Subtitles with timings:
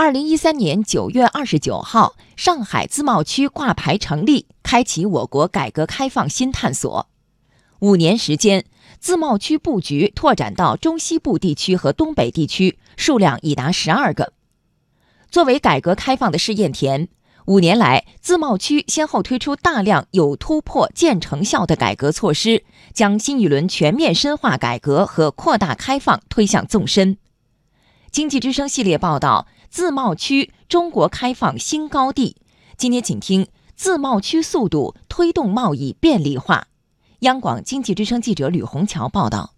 [0.00, 7.08] 二零一三年九月二十九号，上海自贸区挂牌成立，开启我国改革开放新探索。
[7.80, 8.64] 五年时间，
[9.00, 14.34] 自贸区布局拓展到中西部地区和东北地区，数量已达十二个。
[15.32, 17.08] 作为改革开放的试验田，
[17.46, 22.62] 五年来，自贸区先后推出大量有突破、见成效的改革措施，
[22.94, 27.18] 将新一轮全面深化改革和扩大开放推向纵深。
[28.12, 29.48] 经济之声系列报道。
[29.68, 32.36] 自贸区中国开放新高地，
[32.76, 36.68] 今天请听自贸区速度推动贸易便利化。
[37.20, 39.54] 央广经济之声记者吕红桥报道。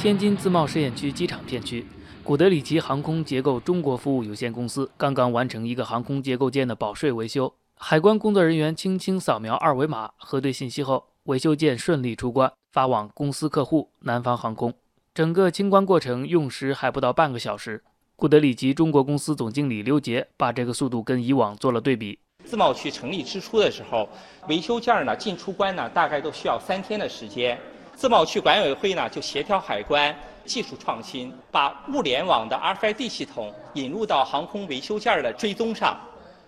[0.00, 1.86] 天津自贸试验区机场片区，
[2.22, 14.74] 古德里奇航空结构中国服务有限公司刚刚完成一个航空结构件的保税维修，海关工作人员轻轻扫描二维码核对信息后，维修件顺利出关，发往公司客户南方航空。
[15.14, 17.84] 整个清关过程用时还不到半个小时。
[18.16, 22.18] 古德里奇中国公司总经理刘杰把这个速度跟以往做了对比。
[22.44, 24.08] 自贸区成立之初的时候，
[24.48, 27.56] 维修件呢进出关呢大概都需要三天的时间。
[27.94, 30.12] 自贸区管委会呢就协调海关
[30.44, 35.96] 技术创新，把物联网的 RFID 系统引入到航空维修件的追踪上，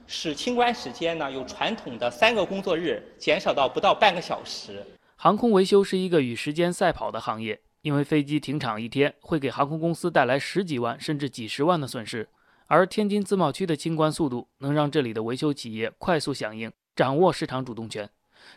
[0.09, 4.85] 使清关时间呢由传统的三个工作日减少到不到半个小时。
[5.15, 7.61] 航空维修是一个与时间赛跑的行业。
[7.87, 12.29] 因为飞机停厂一天会给航空公司带来十几万甚至几十万的损失，
[12.67, 18.11] 而天津自贸区的清关速度能让这里的维修企业快速响应，掌握市场主动权。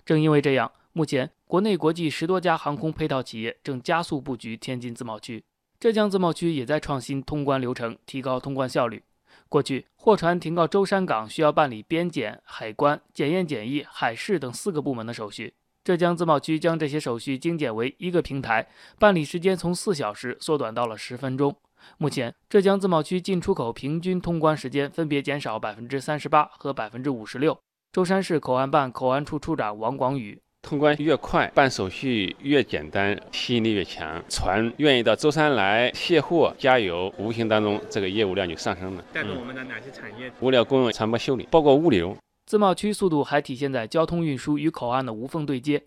[0.04, 5.44] 正因为这样，目前国内国际十多家航空配套企业正加速布局天津自贸区。
[5.80, 9.04] 浙江自贸区也在创新通关流程，提高通关效率。
[9.48, 15.54] 过去，货船停靠舟山港需要办理边检、海关、检验检疫、海事等四个部门的手续。
[15.84, 18.68] 浙江自贸区将这些手续精简为一个平台，
[19.00, 21.56] 办理时间从四小时缩短到了十分钟。
[21.98, 27.58] 目前，浙江自贸区进出口平均通关时间分别减少百分之三十八和百分之五十六。
[27.92, 39.04] 舟山市口岸办口岸处处长王广宇：通关越快，办手续越简单，吸引力越强，船愿意到舟山来卸货、加油，无形当中这个业务量就上升了。
[39.14, 40.32] 带动我们的哪些产业？
[40.42, 42.16] 物料供应、船舶修理，包括物流。
[42.49, 45.86] 自贸区速度还体现在交通运输与口岸的无缝对接。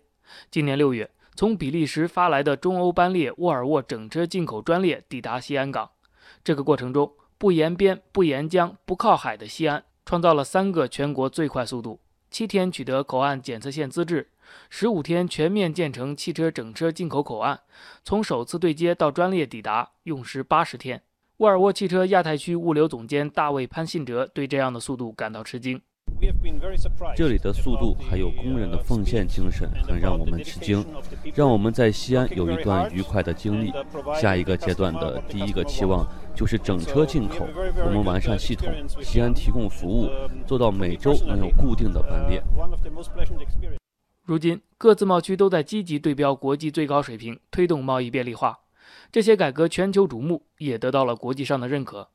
[0.49, 5.91] 今年六月，从比利时发来的中欧班列沃尔沃整车进口专列抵达西安港。
[6.41, 11.99] 这个过程中，不沿边、不沿江、不靠海的西安，创造了三个全国最快速度：
[12.31, 14.29] 七天取得口岸检测线资质，
[14.69, 17.59] 十五天全面建成汽车整车进口口岸，
[18.05, 21.03] 从首次对接到专列抵达用时八十天。
[21.39, 25.81] 沃尔沃汽车亚太区物流总监大卫潘信哲对这样的速度感到吃惊。
[27.15, 30.85] 这里的速度还有工人的奉献精神，很让我们吃惊，
[31.35, 33.71] 让我们在西安有一段愉快的经历。
[34.19, 37.47] 下一个阶段的第一个期望就是整车进口，
[37.85, 38.67] 我们完善系统，
[39.01, 40.09] 西安提供服务，
[40.45, 42.41] 做到每周能有固定的班列。
[44.25, 48.59] 如今，各自贸区都在积极对标国际最高水平，推动贸易便利化。
[49.11, 52.07] 这些改革全球瞩目，也得到了国际上的认可。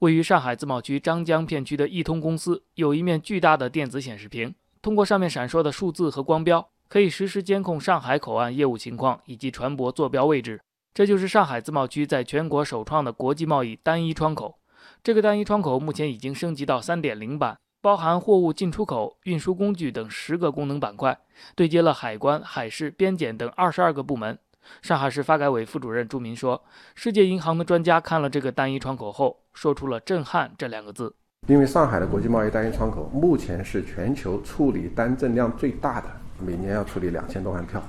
[0.00, 10.60] 位于上海自贸区张江片区的易通公司有一面巨大的电子显示屏，通过上面闪烁的数字和光标，可以实时监控上海口岸业务情况以及船舶坐标位置。
[10.92, 14.58] 这就是上海自贸区在全国首创的国际贸易单一窗口。
[15.02, 21.18] 这个单一窗口目前已经升级到3.0版，包含货物进出口、运输工具等十个功能板块，
[21.56, 24.38] 对接了海关、海事、边检等二十二个部门。
[24.80, 31.14] 上海市发改委副主任朱民说：“世界银行的专家看了这个单一窗口后，说出了‘震撼’这两个字。
[31.46, 36.06] 因为上海的国际贸易单一窗口目前是全球处理单证量最大的，
[36.38, 37.82] 每年要处理两千多万票，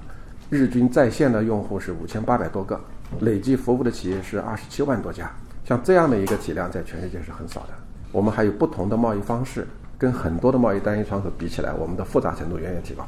[0.49, 2.79] 日均在线的用户是五千八百多个，
[3.21, 5.31] 累计服务的企业是二十七万多家。
[5.63, 7.69] 像这样的一个体量，在全世界是很少的。
[8.11, 9.65] 我们还有不同的贸易方式，
[9.97, 13.05] 跟很多的贸易单一窗口比起来，我们的复杂程度远远提高。”